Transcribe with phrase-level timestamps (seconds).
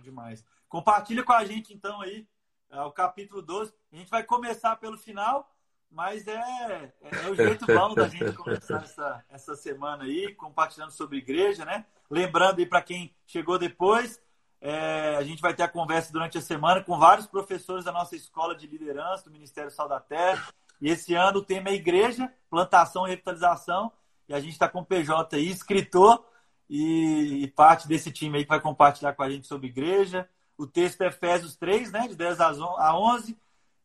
[0.00, 0.44] bom demais.
[0.68, 2.26] Compartilha com a gente, então, aí,
[2.70, 3.72] é, o capítulo 12.
[3.92, 5.54] A gente vai começar pelo final,
[5.90, 10.90] mas é, é, é o jeito bom da gente começar essa, essa semana aí, compartilhando
[10.90, 11.84] sobre igreja, né?
[12.10, 14.20] Lembrando aí para quem chegou depois,
[14.60, 18.16] é, a gente vai ter a conversa durante a semana com vários professores da nossa
[18.16, 20.48] escola de liderança, do Ministério Sal da Terra.
[20.80, 23.92] E esse ano o tema é igreja, plantação e revitalização.
[24.28, 26.24] E a gente está com o PJ aí, escritor,
[26.70, 30.28] e, e, parte desse time aí que vai compartilhar com a gente sobre igreja.
[30.56, 33.36] O texto é Efésios 3, né, de 10 a 11,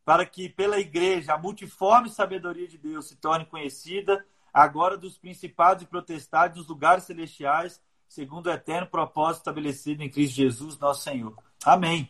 [0.05, 4.23] para que pela igreja a multiforme sabedoria de Deus se torne conhecida,
[4.53, 10.35] agora dos principados e protestados nos lugares celestiais, segundo o eterno propósito estabelecido em Cristo
[10.35, 11.35] Jesus, nosso Senhor.
[11.65, 12.07] Amém.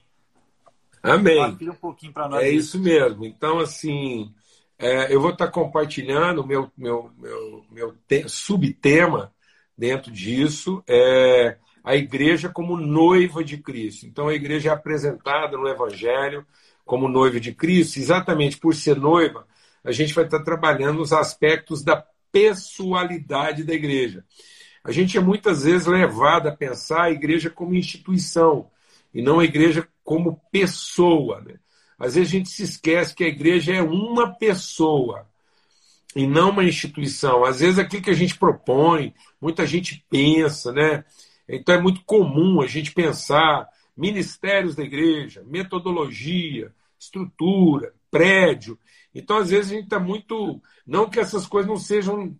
[1.01, 1.57] Amém.
[1.61, 2.43] Um pouquinho para nós.
[2.43, 3.23] É isso mesmo.
[3.23, 4.33] Então, assim,
[4.77, 9.33] é, eu vou estar compartilhando o meu, meu, meu, meu te, subtema
[9.77, 14.05] dentro disso, é a igreja como noiva de Cristo.
[14.05, 16.45] Então, a igreja é apresentada no Evangelho
[16.83, 19.47] como noiva de Cristo, exatamente por ser noiva,
[19.83, 24.23] a gente vai estar trabalhando os aspectos da pessoalidade da igreja.
[24.83, 28.69] A gente é muitas vezes levado a pensar a igreja como instituição
[29.13, 31.41] e não a igreja como pessoa.
[31.41, 31.55] Né?
[31.97, 35.27] Às vezes a gente se esquece que a igreja é uma pessoa
[36.15, 37.43] e não uma instituição.
[37.43, 41.03] Às vezes aquilo que a gente propõe, muita gente pensa, né?
[41.47, 48.79] Então é muito comum a gente pensar ministérios da igreja, metodologia, estrutura, prédio.
[49.13, 50.61] Então, às vezes, a gente está muito.
[50.85, 52.35] Não que essas coisas não sejam,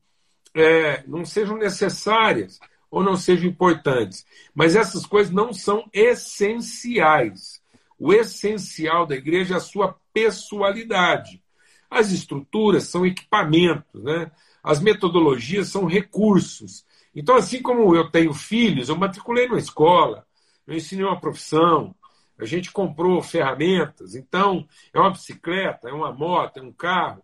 [0.53, 7.61] é, não sejam necessárias ou não sejam importantes, mas essas coisas não são essenciais.
[7.97, 11.41] O essencial da igreja é a sua pessoalidade.
[11.89, 14.31] As estruturas são equipamentos, né?
[14.63, 16.85] as metodologias são recursos.
[17.13, 20.25] Então, assim como eu tenho filhos, eu matriculei numa escola,
[20.65, 21.95] eu ensinei uma profissão,
[22.37, 24.15] a gente comprou ferramentas.
[24.15, 27.23] Então, é uma bicicleta, é uma moto, é um carro,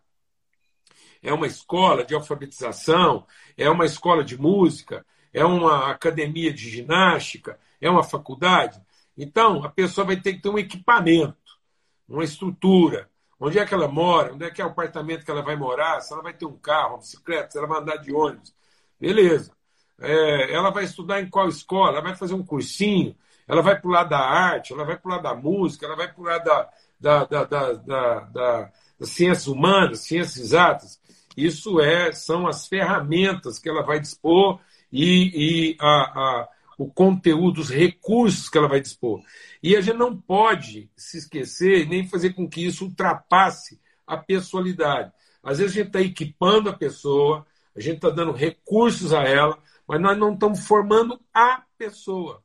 [1.21, 3.25] é uma escola de alfabetização,
[3.57, 8.81] é uma escola de música, é uma academia de ginástica, é uma faculdade.
[9.17, 11.59] Então, a pessoa vai ter que ter um equipamento,
[12.07, 13.09] uma estrutura.
[13.41, 14.33] Onde é que ela mora?
[14.33, 15.99] Onde é que é o apartamento que ela vai morar?
[16.01, 18.53] Se ela vai ter um carro, uma bicicleta, se ela vai andar de ônibus.
[18.99, 19.51] Beleza.
[19.99, 21.93] É, ela vai estudar em qual escola?
[21.93, 23.15] Ela vai fazer um cursinho?
[23.47, 24.73] Ela vai para o lado da arte?
[24.73, 25.87] Ela vai para o lado da música?
[25.87, 26.69] Ela vai para o lado da,
[26.99, 31.01] da, da, da, da, da das ciências humanas, ciências exatas?
[31.35, 34.59] Isso é, são as ferramentas que ela vai dispor
[34.91, 39.21] e, e a, a o conteúdo, os recursos que ela vai dispor.
[39.61, 45.11] E a gente não pode se esquecer nem fazer com que isso ultrapasse a pessoalidade.
[45.43, 47.45] Às vezes a gente está equipando a pessoa,
[47.75, 52.43] a gente está dando recursos a ela, mas nós não estamos formando a pessoa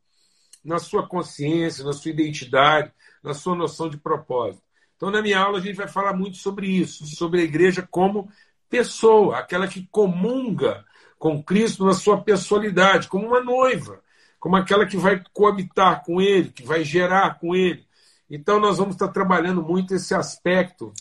[0.65, 2.93] na sua consciência, na sua identidade,
[3.23, 4.63] na sua noção de propósito.
[4.97, 8.31] Então, na minha aula, a gente vai falar muito sobre isso, sobre a igreja como
[8.69, 10.85] pessoa, aquela que comunga
[11.19, 14.03] com Cristo na sua pessoalidade, como uma noiva
[14.47, 17.85] como aquela que vai coabitar com ele, que vai gerar com ele.
[18.31, 20.93] Então, nós vamos estar trabalhando muito esse aspecto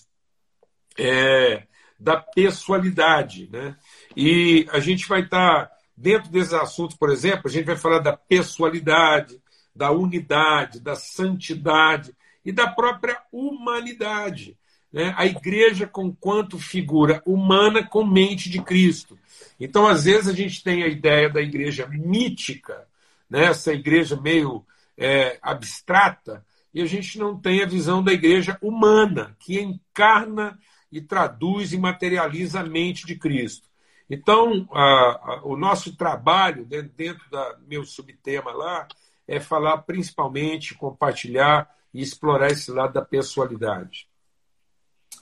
[0.98, 1.62] é,
[2.00, 3.48] da pessoalidade.
[3.54, 3.76] Né?
[4.18, 8.18] E a gente vai estar, dentro desses assuntos, por exemplo, a gente vai falar da
[8.18, 9.40] pessoalidade,
[9.76, 14.58] da unidade, da santidade e da própria humanidade.
[14.92, 15.14] Né?
[15.16, 19.16] A igreja, com quanto figura humana com mente de Cristo.
[19.60, 22.88] Então, às vezes, a gente tem a ideia da igreja mítica,
[23.30, 24.66] né, igreja meio
[24.98, 30.60] é, abstrata, e a gente não tem a visão da igreja humana, que encarna
[30.92, 33.68] e traduz e materializa a mente de Cristo.
[34.10, 38.88] Então, a, a, o nosso trabalho, dentro, dentro do meu subtema lá,
[39.28, 44.08] é falar principalmente, compartilhar e explorar esse lado da pessoalidade.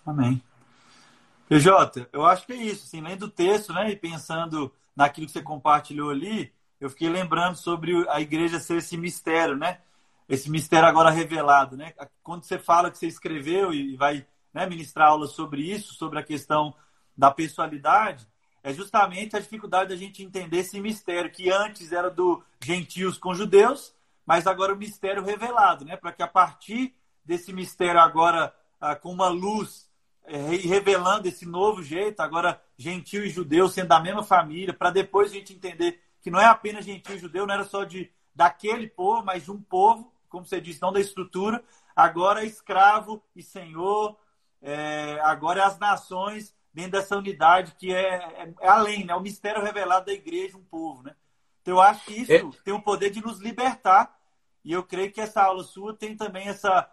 [0.06, 0.42] Amém.
[1.47, 5.34] PJ, eu acho que é isso, assim, além do texto, né, e pensando naquilo que
[5.34, 6.52] você compartilhou ali,
[6.83, 9.79] eu fiquei lembrando sobre a igreja ser esse mistério, né?
[10.27, 11.94] Esse mistério agora revelado, né?
[12.21, 16.24] Quando você fala que você escreveu e vai né, ministrar aula sobre isso, sobre a
[16.24, 16.75] questão
[17.18, 18.27] da pessoalidade,
[18.62, 23.33] é justamente a dificuldade da gente entender esse mistério que antes era do gentios com
[23.33, 23.95] judeus,
[24.25, 25.95] mas agora o mistério revelado, né?
[25.95, 26.94] Para que a partir
[27.24, 29.89] desse mistério agora ah, com uma luz
[30.25, 35.31] é, revelando esse novo jeito, agora gentil e judeu sendo da mesma família, para depois
[35.31, 39.24] a gente entender que não é apenas gentil judeu, não era só de daquele povo,
[39.24, 41.64] mas de um povo, como você disse, não da estrutura.
[41.96, 44.18] Agora é escravo e senhor,
[44.62, 49.14] é, agora é as nações dentro dessa unidade que é, é, é, além, né?
[49.14, 51.14] O mistério revelado da igreja, um povo, né?
[51.62, 52.64] Então eu acho que isso é.
[52.64, 54.18] tem o poder de nos libertar
[54.66, 56.90] E eu creio que essa aula sua tem também essa,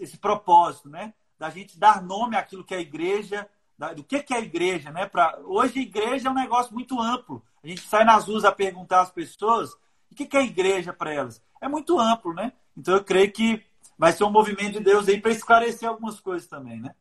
[0.00, 1.12] esse propósito, né?
[1.38, 3.48] Da gente dar nome àquilo que é a igreja,
[3.94, 5.06] do que, que é a igreja, né?
[5.06, 7.44] Pra, hoje a igreja é um negócio muito amplo.
[7.62, 9.72] A gente sai nas ruas a perguntar às pessoas
[10.10, 11.42] o que, é igreja para elas.
[11.60, 12.52] É muito amplo, né?
[12.76, 13.62] Então eu creio que
[13.98, 16.94] vai ser um movimento de Deus aí para esclarecer algumas coisas também, né?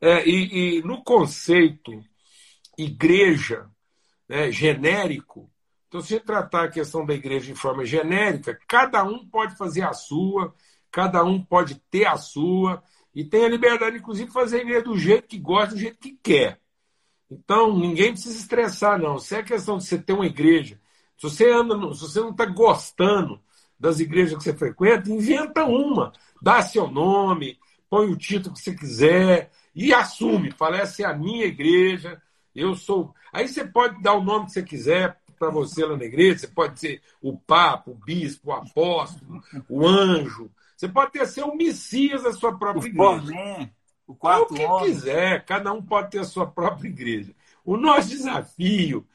[0.00, 2.02] É, e, e no conceito
[2.78, 3.70] igreja
[4.26, 5.50] né, genérico,
[5.90, 9.92] então, se tratar a questão da igreja de forma genérica, cada um pode fazer a
[9.92, 10.54] sua,
[10.88, 12.80] cada um pode ter a sua,
[13.12, 15.98] e tem a liberdade, inclusive, de fazer a igreja do jeito que gosta, do jeito
[15.98, 16.60] que quer.
[17.30, 19.18] Então, ninguém precisa estressar, não.
[19.18, 20.80] Se é questão de você ter uma igreja,
[21.16, 23.40] se você anda, se você não está gostando
[23.78, 26.12] das igrejas que você frequenta, inventa uma,
[26.42, 30.50] dá seu nome, põe o título que você quiser e assume.
[30.50, 32.20] Fala, essa é a minha igreja,
[32.54, 33.14] eu sou.
[33.32, 36.48] Aí você pode dar o nome que você quiser para você lá na igreja, você
[36.48, 40.50] pode ser o Papa, o Bispo, o Apóstolo, o Anjo.
[40.76, 43.70] Você pode ter ser o Messias da sua própria o igreja.
[44.10, 44.92] O quarto é o que homem.
[44.92, 47.32] quiser, cada um pode ter a sua própria igreja.
[47.64, 49.06] O nosso desafio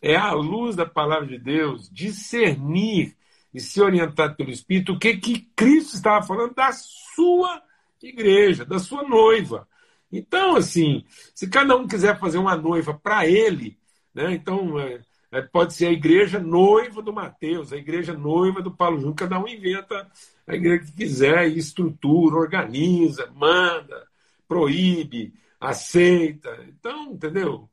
[0.00, 3.14] é, à luz da palavra de Deus, discernir
[3.52, 7.62] e ser orientado pelo Espírito o que, que Cristo estava falando da sua
[8.02, 9.68] igreja, da sua noiva.
[10.10, 11.04] Então, assim,
[11.34, 13.78] se cada um quiser fazer uma noiva para ele,
[14.14, 18.74] né, então é, é, pode ser a igreja noiva do Mateus, a igreja noiva do
[18.74, 20.10] Paulo Júnior, cada um inventa
[20.46, 24.07] a igreja que quiser, estrutura, organiza, manda,
[24.48, 26.64] proíbe, aceita.
[26.66, 27.68] Então, entendeu?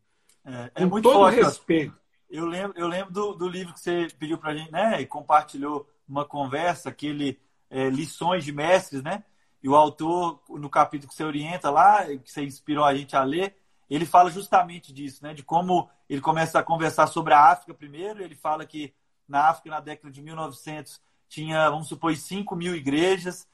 [0.46, 1.98] É, é muito todo forte, respeito.
[2.30, 5.02] Eu lembro, eu lembro do, do livro que você pediu para a gente, né?
[5.02, 7.40] E compartilhou uma conversa, aquele
[7.70, 9.24] é, Lições de Mestres, né?
[9.64, 13.24] E o autor, no capítulo que você orienta lá, que você inspirou a gente a
[13.24, 13.56] ler,
[13.90, 15.34] ele fala justamente disso, né?
[15.34, 18.22] De como ele começa a conversar sobre a África primeiro.
[18.22, 18.94] Ele fala que
[19.28, 23.48] na África, na década de 1900, tinha, vamos supor, 5 mil igrejas?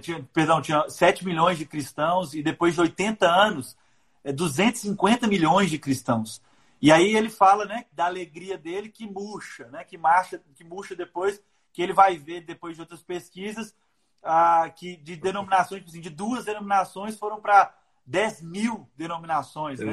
[0.00, 3.76] Tinha, perdão, tinha 7 milhões de cristãos, e depois de 80 anos,
[4.24, 6.40] 250 é, milhões de cristãos.
[6.80, 10.94] E aí ele fala, né, da alegria dele que murcha, né, que marcha, que murcha
[10.94, 11.42] depois,
[11.72, 13.74] que ele vai ver depois de outras pesquisas,
[14.22, 17.74] ah, que de denominações, tipo assim, de duas denominações foram para
[18.06, 19.80] 10 mil denominações.
[19.80, 19.92] Né?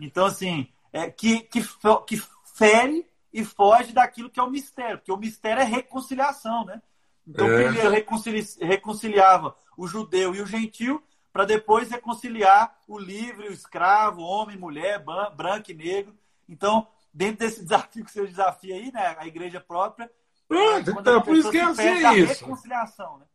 [0.00, 1.60] Então, assim, é, que, que,
[2.06, 2.22] que
[2.54, 6.80] fere e foge daquilo que é o mistério, porque o mistério é reconciliação, né?
[7.26, 7.64] Então, é.
[7.64, 14.22] primeiro reconcilia, reconciliava o judeu e o gentil, para depois reconciliar o livre, o escravo,
[14.22, 15.02] homem, mulher,
[15.36, 16.14] branco e negro.
[16.48, 20.10] Então, dentro desse desafio que você desafia aí, né, a igreja própria,
[20.50, 22.44] é, então, por isso que é assim, isso.
[22.44, 23.26] reconciliação, né?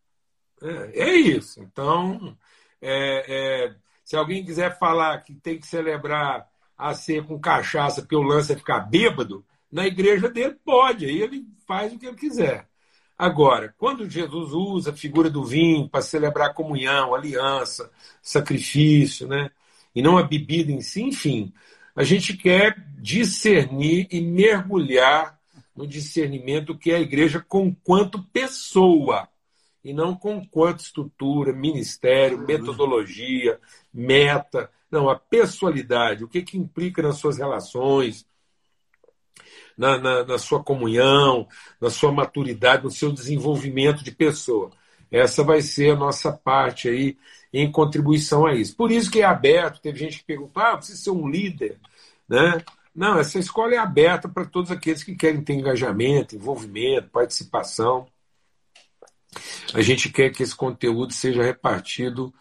[0.62, 1.62] É, é isso.
[1.62, 2.38] Então,
[2.82, 6.48] é, é, se alguém quiser falar que tem que celebrar
[6.78, 11.22] a ser com cachaça porque o lance é ficar bêbado, na igreja dele pode, aí
[11.22, 12.69] ele faz o que ele quiser.
[13.20, 19.52] Agora, quando Jesus usa a figura do vinho para celebrar comunhão, aliança, sacrifício, né?
[19.94, 21.52] e não a bebida em si, enfim,
[21.94, 25.38] a gente quer discernir e mergulhar
[25.76, 29.28] no discernimento que é a igreja com quanto pessoa
[29.84, 33.60] e não com quanto estrutura, ministério, metodologia,
[33.94, 34.72] meta.
[34.90, 38.26] Não, a pessoalidade, o que, que implica nas suas relações,
[39.80, 41.48] na, na, na, sua comunhão,
[41.80, 44.72] na sua maturidade, no seu desenvolvimento de pessoa.
[45.10, 47.18] Essa vai ser a nossa parte aí
[47.54, 48.76] em contribuição a isso.
[48.76, 51.80] Por isso que é aberto, teve gente que perguntou, ah, precisa ser um líder,
[52.28, 52.62] né?
[52.94, 58.06] Não, essa escola é aberta para todos aqueles que querem ter engajamento, envolvimento, participação.
[59.74, 62.34] A gente quer que esse conteúdo seja repartido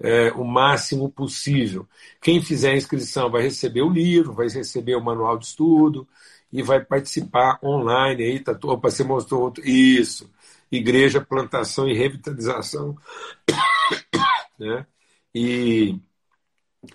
[0.00, 1.86] é, o máximo possível.
[2.22, 6.08] Quem fizer a inscrição vai receber o livro, vai receber o manual de estudo
[6.56, 8.24] e vai participar online.
[8.24, 9.62] Aí, tá, opa, você mostrou outro.
[9.68, 10.32] Isso.
[10.72, 12.96] Igreja, plantação e revitalização.
[14.58, 14.86] né?
[15.34, 16.00] E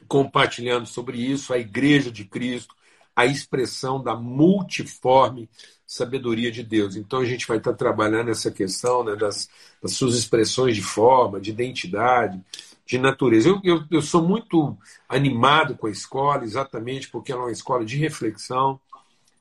[0.08, 2.74] compartilhando sobre isso, a Igreja de Cristo,
[3.16, 5.48] a expressão da multiforme
[5.86, 6.96] sabedoria de Deus.
[6.96, 9.48] Então a gente vai estar trabalhando essa questão né, das,
[9.80, 12.42] das, suas expressões de forma, de identidade,
[12.84, 13.50] de natureza.
[13.50, 14.76] Eu, eu, eu, sou muito
[15.08, 18.80] animado com a escola, exatamente porque ela é uma escola de reflexão,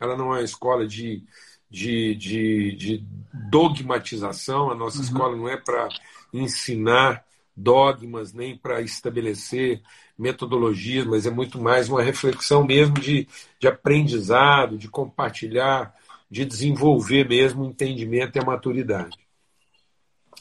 [0.01, 1.23] ela não é uma escola de,
[1.71, 3.05] de, de, de
[3.51, 5.05] dogmatização, a nossa uhum.
[5.05, 5.89] escola não é para
[6.33, 7.25] ensinar
[7.57, 9.83] dogmas, nem para estabelecer
[10.19, 13.29] metodologias, mas é muito mais uma reflexão mesmo de,
[13.59, 15.95] de aprendizado, de compartilhar,
[16.31, 19.19] de desenvolver mesmo o entendimento e a maturidade.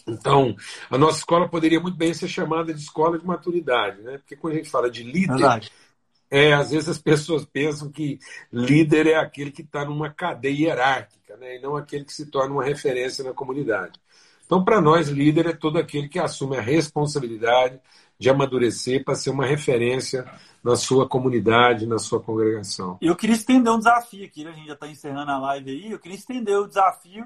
[0.07, 0.55] Então,
[0.89, 4.17] a nossa escola poderia muito bem ser chamada de escola de maturidade, né?
[4.17, 5.69] Porque quando a gente fala de líder,
[6.29, 8.19] é, às vezes as pessoas pensam que
[8.51, 11.57] líder é aquele que está numa cadeia hierárquica, né?
[11.57, 13.99] E não aquele que se torna uma referência na comunidade.
[14.45, 17.79] Então, para nós, líder é todo aquele que assume a responsabilidade
[18.17, 20.25] de amadurecer para ser uma referência
[20.63, 22.97] na sua comunidade, na sua congregação.
[23.01, 24.51] Eu queria estender um desafio aqui, né?
[24.51, 27.25] a gente já está encerrando a live aí, eu queria estender o desafio,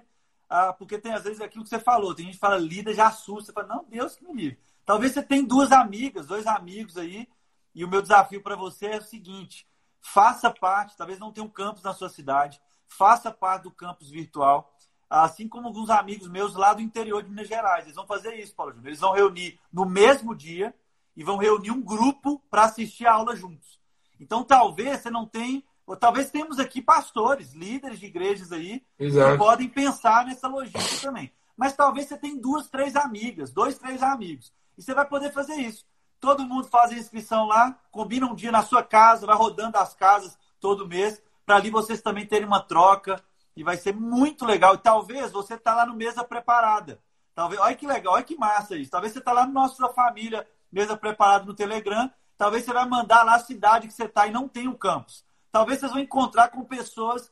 [0.49, 3.07] ah, porque tem às vezes aquilo que você falou, tem gente que fala líder já
[3.07, 4.59] assusta, você fala, não, Deus que me livre.
[4.85, 7.27] Talvez você tenha duas amigas, dois amigos aí,
[7.73, 9.67] e o meu desafio para você é o seguinte:
[10.01, 14.73] faça parte, talvez não tenha um campus na sua cidade, faça parte do campus virtual,
[15.09, 17.85] assim como alguns amigos meus lá do interior de Minas Gerais.
[17.85, 18.87] Eles vão fazer isso, Paulo Júnior.
[18.87, 20.73] Eles vão reunir no mesmo dia
[21.15, 23.79] e vão reunir um grupo para assistir a aula juntos.
[24.19, 29.31] Então, talvez você não tenha, ou talvez temos aqui pastores, líderes de igrejas aí, Exato.
[29.31, 31.31] que podem pensar nessa logística também.
[31.55, 34.51] Mas talvez você tenha duas, três amigas, dois, três amigos.
[34.77, 35.85] E você vai poder fazer isso.
[36.23, 39.93] Todo mundo faz a inscrição lá, combina um dia na sua casa, vai rodando as
[39.93, 43.21] casas todo mês, para ali vocês também terem uma troca.
[43.57, 44.73] E vai ser muito legal.
[44.73, 47.01] E talvez você está lá no Mesa Preparada.
[47.35, 48.89] Talvez, olha que legal, olha que massa isso.
[48.89, 52.09] Talvez você está lá no Nossa Família mesa preparada no Telegram.
[52.37, 55.25] Talvez você vai mandar lá a cidade que você está e não tem o campus.
[55.51, 57.29] Talvez vocês vão encontrar com pessoas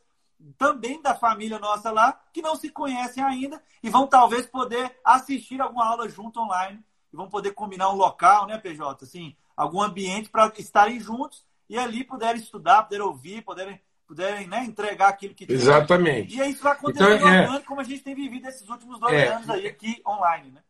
[0.58, 5.62] também da família nossa lá que não se conhecem ainda e vão talvez poder assistir
[5.62, 9.04] alguma aula junto online e vão poder combinar um local, né, PJ?
[9.04, 14.64] Assim, algum ambiente para estarem juntos e ali puderem estudar, puderem ouvir, puderem, puderem né,
[14.64, 16.36] entregar aquilo que Exatamente.
[16.36, 17.60] E aí isso vai acontecer então, é...
[17.62, 19.28] como a gente tem vivido esses últimos dois é...
[19.28, 20.62] anos aí aqui online, né?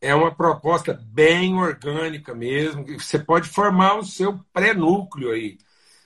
[0.00, 2.84] é uma proposta bem orgânica mesmo.
[2.98, 5.58] Você pode formar o seu pré-núcleo aí.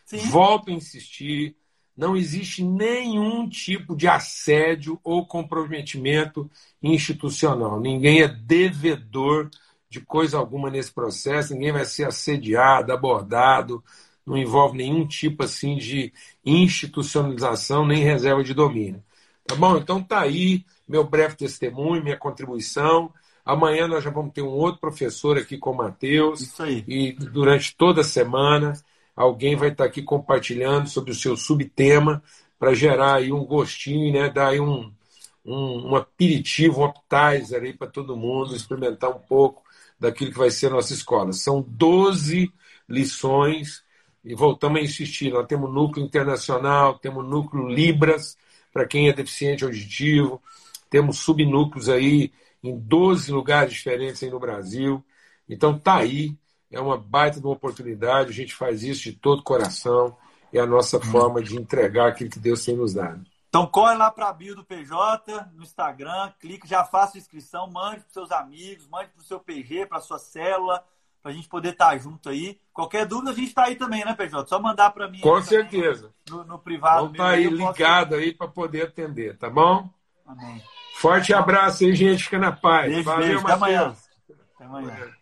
[0.04, 0.18] Sim.
[0.28, 1.56] Volto a insistir:
[1.96, 6.50] não existe nenhum tipo de assédio ou comprometimento
[6.82, 7.80] institucional.
[7.80, 9.50] Ninguém é devedor
[9.92, 13.84] de coisa alguma nesse processo, ninguém vai ser assediado, abordado,
[14.26, 16.10] não envolve nenhum tipo assim de
[16.42, 19.04] institucionalização nem reserva de domínio.
[19.46, 19.76] Tá bom?
[19.76, 23.12] Então tá aí meu breve testemunho, minha contribuição.
[23.44, 26.40] Amanhã nós já vamos ter um outro professor aqui com o Matheus.
[26.40, 26.82] Isso aí.
[26.88, 28.72] E durante toda a semana
[29.14, 32.22] alguém vai estar aqui compartilhando sobre o seu subtema
[32.58, 34.30] para gerar aí um gostinho, né?
[34.30, 34.90] Dar aí um,
[35.44, 39.62] um, um aperitivo, um appetizer aí para todo mundo experimentar um pouco
[40.02, 41.32] daquilo que vai ser a nossa escola.
[41.32, 42.52] São 12
[42.88, 43.84] lições
[44.24, 45.30] e voltamos a insistir.
[45.30, 48.36] Nós temos núcleo internacional, temos núcleo Libras,
[48.72, 50.42] para quem é deficiente auditivo,
[50.90, 52.32] temos subnúcleos aí
[52.64, 55.04] em 12 lugares diferentes aí no Brasil.
[55.48, 56.36] Então tá aí,
[56.68, 60.16] é uma baita de uma oportunidade, a gente faz isso de todo coração,
[60.52, 63.24] é a nossa forma de entregar aquilo que Deus tem nos dado.
[63.52, 68.00] Então corre lá para a bio do PJ, no Instagram, clique, já faça inscrição, mande
[68.00, 70.82] para seus amigos, mande para o seu PG, para sua célula,
[71.22, 72.58] para a gente poder estar tá junto aí.
[72.72, 74.48] Qualquer dúvida a gente está aí também, né, PJ?
[74.48, 75.20] Só mandar para mim.
[75.20, 76.14] Com certeza.
[76.30, 77.02] No, no privado.
[77.02, 78.22] Vamos estar tá aí ligado posso...
[78.22, 79.86] aí para poder atender, tá bom?
[80.26, 80.62] Amém.
[80.94, 82.24] Forte abraço aí, gente.
[82.24, 82.90] Fica na paz.
[82.90, 83.40] Beijo, Valeu, beijo.
[83.44, 83.94] Até amanhã.
[84.54, 85.12] Até amanhã.